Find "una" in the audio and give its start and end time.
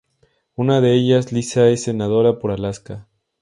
0.55-0.81